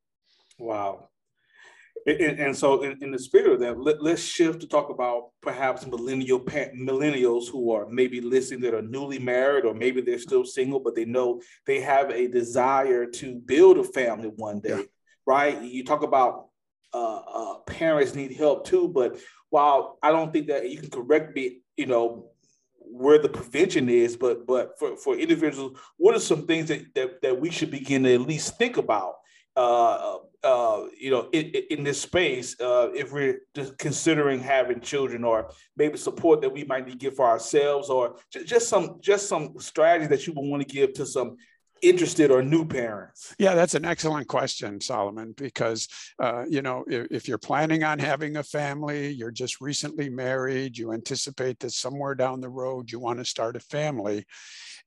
Wow. 0.58 1.10
And, 2.08 2.40
and 2.40 2.58
so, 2.58 2.82
in, 2.82 2.98
in, 3.04 3.12
the 3.12 3.20
spirit 3.20 3.54
of 3.54 3.60
that, 3.60 3.80
let, 3.80 4.02
us 4.02 4.20
shift 4.20 4.62
to 4.62 4.68
talk 4.68 4.90
about 4.90 5.30
perhaps 5.42 5.86
millennial 5.86 6.40
millennials 6.40 7.48
who 7.48 7.72
are 7.72 7.88
maybe 7.90 8.22
listening 8.22 8.62
that 8.62 8.74
are 8.74 8.82
newly 8.82 9.20
married, 9.20 9.66
or 9.66 9.74
maybe 9.74 10.02
they're 10.02 10.18
still 10.18 10.44
single, 10.44 10.80
but 10.80 10.96
they 10.96 11.06
know 11.06 11.42
they 11.68 11.80
have 11.80 12.10
a 12.10 12.28
desire 12.28 13.06
to 13.06 13.36
build 13.36 13.78
a 13.78 13.84
family 13.84 14.30
one 14.36 14.60
day, 14.60 14.70
yeah. 14.70 14.84
right? 15.28 15.62
You 15.62 15.84
talk 15.84 16.02
about 16.02 16.48
uh, 16.94 17.18
uh, 17.18 17.56
parents 17.68 18.16
need 18.16 18.36
help 18.36 18.66
too. 18.66 18.88
But 18.88 19.18
while 19.50 20.00
I 20.02 20.12
don't 20.12 20.34
think 20.34 20.48
that 20.48 20.70
you 20.70 20.80
can 20.80 20.90
correct 20.90 21.36
me, 21.36 21.62
you 21.78 21.86
know, 21.86 22.32
where 22.78 23.20
the 23.20 23.30
prevention 23.30 23.90
is, 23.90 24.18
but 24.18 24.46
but 24.46 24.78
for, 24.78 24.98
for 24.98 25.16
individuals, 25.16 25.78
what 25.98 26.16
are 26.16 26.20
some 26.20 26.46
things 26.46 26.68
that, 26.68 26.94
that, 26.96 27.22
that 27.22 27.40
we 27.40 27.50
should 27.50 27.72
begin 27.72 28.04
to 28.04 28.14
at 28.14 28.22
least 28.22 28.58
think 28.58 28.78
about, 28.78 29.16
uh, 29.56 30.18
uh, 30.44 30.86
you 31.00 31.12
know, 31.12 31.30
in, 31.34 31.52
in 31.70 31.84
this 31.84 32.02
space, 32.02 32.60
uh, 32.60 32.90
if 32.94 33.12
we're 33.12 33.42
just 33.54 33.78
considering 33.78 34.40
having 34.40 34.80
children, 34.80 35.24
or 35.24 35.52
maybe 35.78 35.98
support 35.98 36.42
that 36.42 36.52
we 36.52 36.64
might 36.64 36.86
need 36.86 36.94
to 36.94 36.98
give 36.98 37.16
for 37.16 37.28
ourselves, 37.28 37.90
or 37.90 38.16
just, 38.30 38.68
some 38.68 38.98
just 39.02 39.28
some 39.28 39.54
strategy 39.60 40.08
that 40.08 40.26
you 40.26 40.34
would 40.34 40.50
want 40.50 40.68
to 40.68 40.74
give 40.74 40.94
to 40.94 41.06
some 41.06 41.38
interested 41.82 42.32
or 42.32 42.44
new 42.44 42.66
parents? 42.66 43.36
Yeah, 43.40 43.56
that's 43.56 43.76
an 43.76 43.86
excellent 43.86 44.28
question, 44.28 44.80
Solomon, 44.82 45.34
because, 45.36 45.88
uh, 46.20 46.46
you 46.50 46.62
know, 46.62 46.84
if, 46.88 47.08
if, 47.12 47.28
you're 47.28 47.38
planning 47.38 47.84
on 47.84 48.00
having 48.00 48.38
a 48.38 48.44
family, 48.44 49.10
you're 49.10 49.32
just 49.32 49.62
recently 49.62 50.10
married, 50.10 50.78
you 50.78 50.94
anticipate 50.94 51.60
that 51.60 51.72
somewhere 51.72 52.16
down 52.16 52.42
the 52.42 52.50
road 52.50 52.92
you 52.92 53.00
want 53.00 53.20
to 53.20 53.26
start 53.26 53.56
a 53.56 53.60
family, 53.60 54.26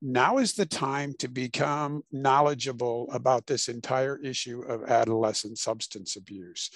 now 0.02 0.38
is 0.38 0.54
the 0.54 0.66
time 0.66 1.14
to 1.18 1.28
become 1.28 2.02
knowledgeable 2.12 3.08
about 3.12 3.46
this 3.46 3.68
entire 3.68 4.18
issue 4.18 4.62
of 4.62 4.84
adolescent 4.84 5.58
substance 5.58 6.16
abuse. 6.16 6.70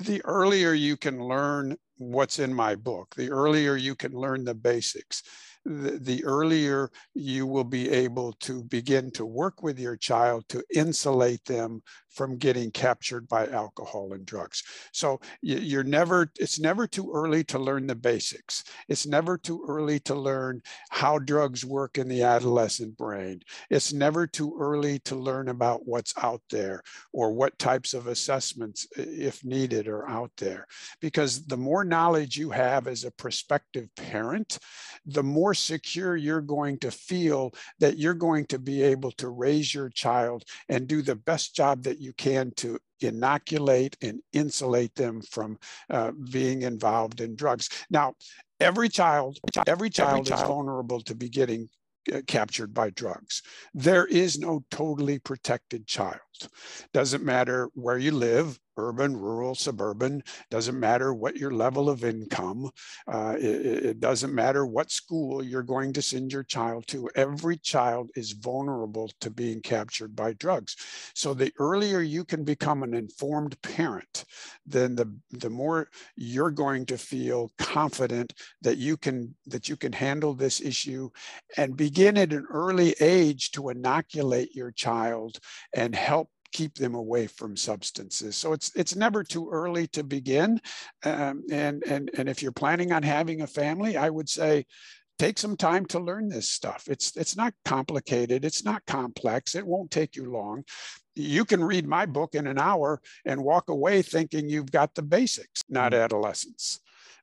The 0.00 0.22
earlier 0.24 0.72
you 0.72 0.96
can 0.96 1.18
learn 1.18 1.76
what's 1.98 2.38
in 2.38 2.52
my 2.52 2.74
book, 2.74 3.14
the 3.16 3.30
earlier 3.30 3.76
you 3.76 3.94
can 3.94 4.12
learn 4.12 4.44
the 4.44 4.54
basics 4.54 5.22
the, 5.66 5.98
the 6.00 6.24
earlier 6.24 6.90
you 7.14 7.46
will 7.46 7.64
be 7.64 7.90
able 7.90 8.32
to 8.34 8.62
begin 8.64 9.10
to 9.10 9.26
work 9.26 9.62
with 9.62 9.78
your 9.78 9.96
child 9.96 10.44
to 10.48 10.62
insulate 10.74 11.44
them 11.44 11.82
from 12.16 12.38
getting 12.38 12.70
captured 12.70 13.28
by 13.28 13.46
alcohol 13.48 14.12
and 14.14 14.24
drugs. 14.24 14.62
So 14.92 15.20
you're 15.42 15.84
never, 15.84 16.30
it's 16.38 16.58
never 16.58 16.86
too 16.86 17.12
early 17.14 17.44
to 17.44 17.58
learn 17.58 17.86
the 17.86 17.94
basics. 17.94 18.64
It's 18.88 19.06
never 19.06 19.36
too 19.36 19.64
early 19.68 20.00
to 20.00 20.14
learn 20.14 20.62
how 20.90 21.18
drugs 21.18 21.64
work 21.64 21.98
in 21.98 22.08
the 22.08 22.22
adolescent 22.22 22.96
brain. 22.96 23.42
It's 23.70 23.92
never 23.92 24.26
too 24.26 24.56
early 24.58 24.98
to 25.00 25.14
learn 25.14 25.48
about 25.48 25.86
what's 25.86 26.14
out 26.16 26.42
there 26.50 26.82
or 27.12 27.32
what 27.32 27.58
types 27.58 27.94
of 27.94 28.06
assessments, 28.06 28.86
if 28.96 29.44
needed, 29.44 29.86
are 29.88 30.08
out 30.08 30.32
there. 30.38 30.66
Because 31.00 31.46
the 31.46 31.56
more 31.56 31.84
knowledge 31.84 32.36
you 32.36 32.50
have 32.50 32.86
as 32.86 33.04
a 33.04 33.10
prospective 33.12 33.88
parent, 33.96 34.58
the 35.04 35.22
more 35.22 35.54
secure 35.54 36.16
you're 36.16 36.40
going 36.40 36.78
to 36.78 36.90
feel 36.90 37.52
that 37.78 37.98
you're 37.98 38.14
going 38.14 38.46
to 38.46 38.58
be 38.58 38.82
able 38.82 39.12
to 39.12 39.28
raise 39.28 39.74
your 39.74 39.90
child 39.90 40.44
and 40.68 40.86
do 40.86 41.02
the 41.02 41.14
best 41.14 41.54
job 41.54 41.82
that 41.82 42.00
you 42.00 42.05
you 42.06 42.12
can 42.14 42.52
to 42.56 42.78
inoculate 43.00 43.96
and 44.00 44.20
insulate 44.32 44.94
them 44.94 45.20
from 45.20 45.58
uh, 45.90 46.12
being 46.30 46.62
involved 46.62 47.20
in 47.20 47.34
drugs. 47.34 47.68
Now, 47.90 48.14
every 48.60 48.88
child, 48.88 49.38
every 49.44 49.50
child, 49.50 49.68
every 49.68 49.90
child 49.90 50.30
is 50.30 50.46
vulnerable 50.46 51.00
to 51.02 51.14
be 51.14 51.28
getting 51.28 51.68
uh, 52.14 52.20
captured 52.26 52.72
by 52.72 52.90
drugs. 52.90 53.42
There 53.74 54.06
is 54.06 54.38
no 54.38 54.64
totally 54.70 55.18
protected 55.18 55.86
child. 55.86 56.38
Doesn't 56.94 57.24
matter 57.24 57.68
where 57.74 57.98
you 57.98 58.12
live, 58.12 58.58
urban, 58.76 59.16
rural, 59.16 59.54
suburban, 59.54 60.22
doesn't 60.50 60.78
matter 60.78 61.14
what 61.14 61.36
your 61.36 61.50
level 61.50 61.88
of 61.88 62.04
income, 62.04 62.70
uh, 63.08 63.34
it, 63.38 63.84
it, 63.84 64.00
doesn't 64.00 64.34
matter 64.34 64.66
what 64.66 64.90
school 64.90 65.42
you're 65.42 65.62
going 65.62 65.92
to 65.92 66.02
send 66.02 66.32
your 66.32 66.42
child 66.42 66.86
to. 66.86 67.08
Every 67.14 67.56
child 67.56 68.10
is 68.14 68.32
vulnerable 68.32 69.10
to 69.20 69.30
being 69.30 69.60
captured 69.60 70.14
by 70.14 70.34
drugs. 70.34 70.76
So 71.14 71.34
the 71.34 71.52
earlier 71.58 72.00
you 72.00 72.24
can 72.24 72.44
become 72.44 72.82
an 72.82 72.94
informed 72.94 73.60
parent, 73.62 74.24
then 74.66 74.94
the, 74.94 75.12
the 75.30 75.50
more 75.50 75.88
you're 76.16 76.50
going 76.50 76.86
to 76.86 76.98
feel 76.98 77.50
confident 77.58 78.34
that 78.62 78.78
you 78.78 78.96
can 78.96 79.34
that 79.46 79.68
you 79.68 79.76
can 79.76 79.92
handle 79.92 80.34
this 80.34 80.60
issue 80.60 81.08
and 81.56 81.76
begin 81.76 82.16
at 82.16 82.32
an 82.32 82.46
early 82.50 82.94
age 83.00 83.50
to 83.52 83.68
inoculate 83.70 84.54
your 84.54 84.70
child 84.70 85.38
and 85.74 85.94
help 85.94 86.30
keep 86.52 86.74
them 86.74 86.94
away 86.94 87.26
from 87.26 87.56
substances. 87.56 88.36
So 88.36 88.52
it's 88.52 88.70
it's 88.74 88.96
never 88.96 89.22
too 89.22 89.48
early 89.50 89.86
to 89.88 90.04
begin. 90.04 90.60
Um, 91.04 91.44
and, 91.50 91.82
and, 91.84 92.10
and 92.16 92.28
if 92.28 92.42
you're 92.42 92.52
planning 92.52 92.92
on 92.92 93.02
having 93.02 93.42
a 93.42 93.46
family, 93.46 93.96
I 93.96 94.10
would 94.10 94.28
say 94.28 94.66
take 95.18 95.38
some 95.38 95.56
time 95.56 95.86
to 95.86 95.98
learn 95.98 96.28
this 96.28 96.48
stuff. 96.48 96.84
It's, 96.88 97.16
it's 97.16 97.36
not 97.36 97.54
complicated. 97.64 98.44
It's 98.44 98.64
not 98.64 98.84
complex. 98.86 99.54
It 99.54 99.66
won't 99.66 99.90
take 99.90 100.16
you 100.16 100.30
long. 100.30 100.64
You 101.14 101.44
can 101.44 101.64
read 101.64 101.86
my 101.86 102.04
book 102.04 102.34
in 102.34 102.46
an 102.46 102.58
hour 102.58 103.00
and 103.24 103.42
walk 103.42 103.70
away 103.70 104.02
thinking 104.02 104.48
you've 104.48 104.70
got 104.70 104.94
the 104.94 105.02
basics, 105.02 105.62
not 105.68 105.92
mm-hmm. 105.92 106.02
adolescence. 106.02 106.80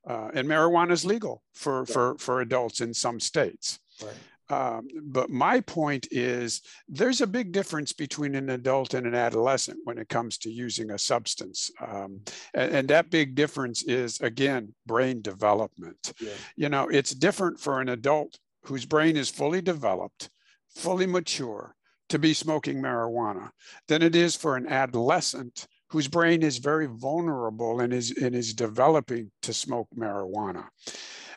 Uh, 0.08 0.30
and 0.34 0.48
marijuana 0.48 0.92
is 0.92 1.06
legal 1.06 1.44
for, 1.53 1.86
for, 1.86 2.18
for 2.18 2.42
adults 2.42 2.82
in 2.82 2.94
some 2.94 3.20
states. 3.20 3.80
Right. 4.03 4.13
Um, 4.53 4.88
but 5.01 5.29
my 5.29 5.62
point 5.62 6.07
is 6.12 6.62
there's 6.88 7.22
a 7.22 7.27
big 7.27 7.51
difference 7.51 7.91
between 7.91 8.36
an 8.36 8.50
adult 8.51 8.93
and 8.93 9.07
an 9.07 9.15
adolescent 9.15 9.79
when 9.83 9.98
it 9.98 10.10
comes 10.10 10.38
to 10.39 10.51
using 10.51 10.91
a 10.91 11.00
substance. 11.00 11.72
Um, 11.81 12.22
and, 12.53 12.72
and, 12.75 12.88
that 12.89 13.10
big 13.10 13.33
difference 13.33 13.83
is, 13.83 14.19
again, 14.22 14.75
brain 14.86 15.22
development. 15.22 16.13
Yeah. 16.19 16.29
You 16.55 16.69
know, 16.69 16.88
it's 16.88 17.12
different 17.12 17.60
for 17.60 17.81
an 17.81 17.89
adult 17.89 18.38
whose 18.65 18.86
brain 18.86 19.17
is 19.17 19.29
fully 19.29 19.62
developed, 19.62 20.29
fully 20.75 21.07
mature 21.07 21.75
to 22.10 22.19
be 22.19 22.33
smoking 22.33 22.81
marijuana 22.81 23.50
than 23.88 24.03
it 24.03 24.15
is 24.15 24.36
for 24.36 24.55
an 24.55 24.67
adolescent 24.67 25.67
whose 25.89 26.07
brain 26.07 26.43
is 26.43 26.57
very 26.57 26.88
vulnerable 26.88 27.79
and 27.79 27.93
is, 27.93 28.12
and 28.12 28.36
is 28.36 28.53
developing 28.53 29.31
to 29.41 29.53
smoke 29.53 29.88
marijuana 29.98 30.65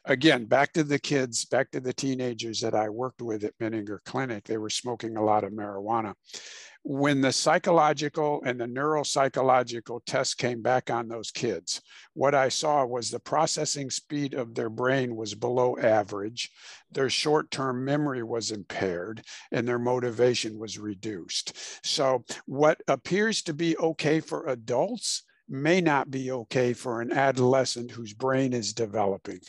again, 0.06 0.44
back 0.44 0.72
to 0.72 0.84
the 0.84 0.98
kids, 0.98 1.44
back 1.44 1.70
to 1.72 1.80
the 1.80 1.92
teenagers 1.92 2.60
that 2.60 2.74
I 2.74 2.88
worked 2.88 3.20
with 3.20 3.44
at 3.44 3.58
Menninger 3.58 3.98
Clinic, 4.04 4.44
they 4.44 4.56
were 4.56 4.70
smoking 4.70 5.16
a 5.16 5.24
lot 5.24 5.44
of 5.44 5.52
marijuana. 5.52 6.14
When 6.84 7.20
the 7.20 7.32
psychological 7.32 8.40
and 8.46 8.60
the 8.60 8.66
neuropsychological 8.66 10.02
tests 10.06 10.34
came 10.34 10.62
back 10.62 10.88
on 10.88 11.08
those 11.08 11.32
kids, 11.32 11.80
what 12.14 12.32
I 12.32 12.48
saw 12.48 12.86
was 12.86 13.10
the 13.10 13.18
processing 13.18 13.90
speed 13.90 14.34
of 14.34 14.54
their 14.54 14.70
brain 14.70 15.16
was 15.16 15.34
below 15.34 15.76
average, 15.78 16.48
their 16.92 17.10
short 17.10 17.50
term 17.50 17.84
memory 17.84 18.22
was 18.22 18.52
impaired, 18.52 19.22
and 19.50 19.66
their 19.66 19.80
motivation 19.80 20.60
was 20.60 20.78
reduced. 20.78 21.58
So, 21.84 22.24
what 22.46 22.80
appears 22.86 23.42
to 23.42 23.54
be 23.54 23.76
okay 23.78 24.20
for 24.20 24.46
adults 24.46 25.24
may 25.48 25.80
not 25.80 26.10
be 26.10 26.30
okay 26.30 26.72
for 26.72 27.00
an 27.00 27.12
adolescent 27.12 27.90
whose 27.90 28.12
brain 28.12 28.52
is 28.52 28.72
developing. 28.72 29.40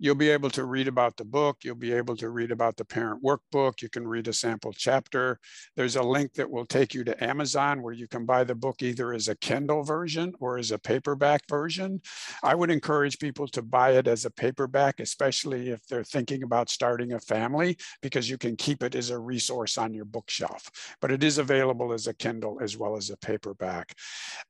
You'll 0.00 0.16
be 0.16 0.30
able 0.30 0.50
to 0.50 0.64
read 0.64 0.88
about 0.88 1.16
the 1.16 1.24
book. 1.24 1.58
You'll 1.62 1.76
be 1.76 1.92
able 1.92 2.16
to 2.16 2.30
read 2.30 2.50
about 2.50 2.76
the 2.76 2.84
parent 2.84 3.22
workbook. 3.22 3.80
You 3.80 3.88
can 3.88 4.08
read 4.08 4.26
a 4.26 4.32
sample 4.32 4.72
chapter. 4.72 5.38
There's 5.76 5.94
a 5.94 6.02
link 6.02 6.34
that 6.34 6.50
will 6.50 6.66
take 6.66 6.92
you 6.92 7.04
to 7.04 7.24
Amazon 7.24 7.82
where 7.82 7.92
you 7.92 8.08
can 8.08 8.26
buy 8.26 8.42
the 8.42 8.56
book 8.56 8.82
either 8.82 9.12
as 9.12 9.28
a 9.28 9.36
Kindle 9.36 9.84
version 9.84 10.32
or 10.40 10.58
as 10.58 10.72
a 10.72 10.78
paperback 10.78 11.42
version. 11.48 12.00
I 12.42 12.56
would 12.56 12.72
encourage 12.72 13.20
people 13.20 13.46
to 13.48 13.62
buy 13.62 13.92
it 13.92 14.08
as 14.08 14.24
a 14.24 14.30
paperback, 14.30 14.98
especially 14.98 15.70
if 15.70 15.86
they're 15.86 16.02
thinking 16.02 16.42
about 16.42 16.68
starting 16.68 17.12
a 17.12 17.20
family, 17.20 17.76
because 18.00 18.28
you 18.28 18.38
can 18.38 18.56
keep 18.56 18.82
it 18.82 18.96
as 18.96 19.10
a 19.10 19.20
resource 19.20 19.78
on 19.78 19.94
your 19.94 20.06
bookshelf. 20.06 20.68
But 21.00 21.12
it 21.12 21.22
is 21.22 21.38
available 21.38 21.92
as 21.92 22.08
a 22.08 22.14
Kindle 22.14 22.58
as 22.60 22.76
well 22.76 22.96
as 22.96 23.10
a 23.10 23.16
paperback. 23.18 23.94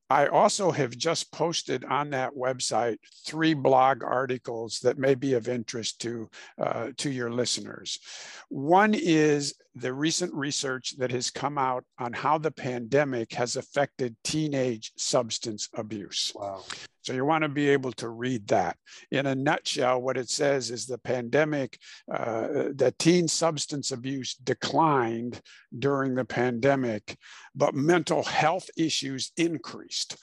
I 0.08 0.26
also 0.26 0.70
have 0.70 0.96
just 0.96 1.30
posted 1.42 1.84
on 1.86 2.10
that 2.10 2.32
website 2.36 2.98
three 3.26 3.52
blog 3.52 4.04
articles 4.04 4.78
that 4.78 4.96
may 4.96 5.12
be 5.12 5.34
of 5.34 5.48
interest 5.48 6.00
to, 6.00 6.30
uh, 6.56 6.90
to 6.96 7.10
your 7.10 7.32
listeners. 7.32 7.98
One 8.48 8.94
is 8.94 9.54
the 9.74 9.92
recent 9.92 10.32
research 10.34 10.96
that 10.98 11.10
has 11.10 11.32
come 11.32 11.58
out 11.58 11.84
on 11.98 12.12
how 12.12 12.38
the 12.38 12.52
pandemic 12.52 13.32
has 13.32 13.56
affected 13.56 14.14
teenage 14.22 14.92
substance 14.96 15.68
abuse. 15.74 16.30
Wow. 16.32 16.62
So 17.00 17.12
you 17.12 17.24
want 17.24 17.42
to 17.42 17.48
be 17.48 17.70
able 17.70 17.90
to 17.94 18.10
read 18.10 18.46
that. 18.48 18.76
In 19.10 19.26
a 19.26 19.34
nutshell, 19.34 20.00
what 20.00 20.16
it 20.16 20.30
says 20.30 20.70
is 20.70 20.86
the 20.86 20.98
pandemic, 20.98 21.76
uh, 22.08 22.70
the 22.72 22.94
teen 23.00 23.26
substance 23.26 23.90
abuse 23.90 24.36
declined 24.36 25.40
during 25.76 26.14
the 26.14 26.24
pandemic, 26.24 27.16
but 27.52 27.74
mental 27.74 28.22
health 28.22 28.70
issues 28.76 29.32
increased. 29.36 30.16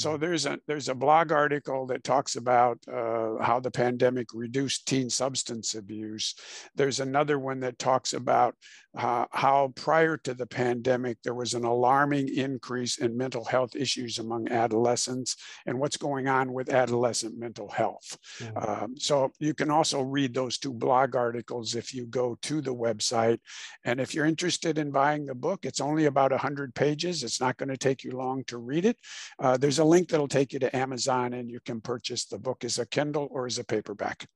So 0.00 0.16
there's 0.16 0.46
a 0.46 0.58
there's 0.66 0.88
a 0.88 0.94
blog 0.94 1.30
article 1.30 1.86
that 1.88 2.04
talks 2.04 2.36
about 2.36 2.78
uh, 2.88 3.36
how 3.42 3.60
the 3.60 3.70
pandemic 3.70 4.28
reduced 4.32 4.88
teen 4.88 5.10
substance 5.10 5.74
abuse. 5.74 6.34
There's 6.74 7.00
another 7.00 7.38
one 7.38 7.60
that 7.60 7.78
talks 7.78 8.14
about 8.14 8.54
uh, 8.96 9.26
how 9.30 9.72
prior 9.76 10.16
to 10.16 10.34
the 10.34 10.46
pandemic 10.46 11.18
there 11.22 11.34
was 11.34 11.54
an 11.54 11.64
alarming 11.64 12.34
increase 12.34 12.98
in 12.98 13.16
mental 13.16 13.44
health 13.44 13.76
issues 13.76 14.18
among 14.18 14.48
adolescents 14.48 15.36
and 15.66 15.78
what's 15.78 15.96
going 15.96 16.26
on 16.26 16.52
with 16.52 16.72
adolescent 16.72 17.38
mental 17.38 17.68
health. 17.68 18.18
Mm-hmm. 18.38 18.84
Um, 18.84 18.94
so 18.96 19.30
you 19.38 19.54
can 19.54 19.70
also 19.70 20.00
read 20.00 20.34
those 20.34 20.58
two 20.58 20.72
blog 20.72 21.14
articles 21.14 21.74
if 21.74 21.94
you 21.94 22.06
go 22.06 22.36
to 22.42 22.60
the 22.60 22.74
website. 22.74 23.38
And 23.84 24.00
if 24.00 24.14
you're 24.14 24.26
interested 24.26 24.78
in 24.78 24.90
buying 24.90 25.26
the 25.26 25.34
book, 25.36 25.64
it's 25.64 25.80
only 25.80 26.06
about 26.06 26.32
100 26.32 26.74
pages. 26.74 27.22
It's 27.22 27.40
not 27.40 27.58
going 27.58 27.68
to 27.68 27.76
take 27.76 28.02
you 28.02 28.12
long 28.12 28.42
to 28.44 28.58
read 28.58 28.86
it. 28.86 28.96
Uh, 29.38 29.56
there's 29.56 29.78
a 29.78 29.89
link 29.90 30.08
that'll 30.08 30.28
take 30.28 30.52
you 30.52 30.58
to 30.60 30.74
Amazon 30.74 31.34
and 31.34 31.50
you 31.50 31.60
can 31.60 31.80
purchase 31.80 32.24
the 32.24 32.38
book 32.38 32.64
as 32.64 32.78
a 32.78 32.86
Kindle 32.86 33.28
or 33.30 33.46
as 33.46 33.58
a 33.58 33.64
paperback. 33.64 34.26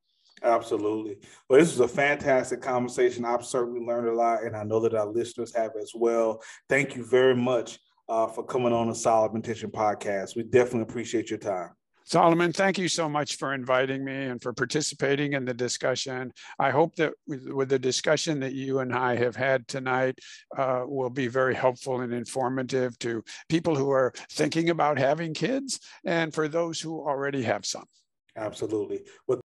Absolutely. 0.43 1.19
Well, 1.49 1.59
this 1.59 1.71
was 1.71 1.81
a 1.81 1.89
fantastic 1.89 2.61
conversation. 2.61 3.25
I've 3.25 3.47
certainly 3.47 3.81
learned 3.81 4.09
a 4.09 4.15
lot, 4.15 4.43
and 4.43 4.55
I 4.55 4.63
know 4.65 4.81
that 4.81 4.95
our 4.95 5.07
listeners 5.07 5.55
have 5.55 5.73
as 5.81 5.93
well. 5.95 6.43
Thank 6.69 6.97
you 6.97 7.05
very 7.05 7.35
much 7.35 7.79
uh, 8.09 8.27
for 8.27 8.45
coming 8.45 8.73
on 8.73 8.89
the 8.89 8.95
Solomon 8.95 9.41
Tention 9.41 9.71
podcast. 9.71 10.37
We 10.37 10.43
definitely 10.43 10.83
appreciate 10.83 11.31
your 11.31 11.39
time. 11.39 11.71
Solomon, 12.07 12.53
thank 12.53 12.77
you 12.77 12.87
so 12.87 13.09
much 13.09 13.37
for 13.37 13.55
inviting 13.55 14.05
me 14.05 14.27
and 14.27 14.41
for 14.41 14.53
participating 14.53 15.33
in 15.33 15.47
the 15.47 15.55
discussion. 15.55 16.33
I 16.59 16.71
hope 16.71 16.97
that 16.97 17.15
with, 17.27 17.49
with 17.49 17.69
the 17.71 17.79
discussion 17.79 18.41
that 18.41 18.53
you 18.53 18.81
and 18.81 18.95
I 18.95 19.17
have 19.17 19.35
had 19.35 19.67
tonight 19.67 20.19
uh, 20.57 20.83
will 20.85 21.09
be 21.09 21.29
very 21.29 21.55
helpful 21.55 22.03
and 22.03 22.13
informative 22.13 22.99
to 23.01 23.25
people 23.49 23.75
who 23.75 23.91
are 23.91 24.13
thinking 24.31 24.69
about 24.69 24.99
having 24.99 25.33
kids 25.33 25.81
and 26.05 26.33
for 26.35 26.47
those 26.47 26.79
who 26.79 27.01
already 27.01 27.43
have 27.43 27.65
some. 27.65 27.87
Absolutely. 28.37 29.05
Well- 29.27 29.41